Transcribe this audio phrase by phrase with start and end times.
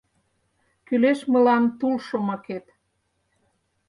[0.87, 2.65] Кӱлеш мылам тул шомакет.